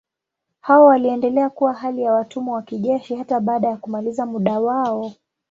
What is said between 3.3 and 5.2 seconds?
baada ya kumaliza muda wao.